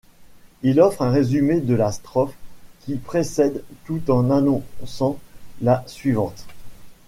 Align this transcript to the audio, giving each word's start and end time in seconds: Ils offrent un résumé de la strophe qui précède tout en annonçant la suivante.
Ils 0.63 0.81
offrent 0.81 1.03
un 1.03 1.11
résumé 1.11 1.59
de 1.59 1.75
la 1.75 1.91
strophe 1.91 2.33
qui 2.85 2.95
précède 2.95 3.63
tout 3.85 4.09
en 4.09 4.31
annonçant 4.31 5.19
la 5.61 5.83
suivante. 5.85 6.47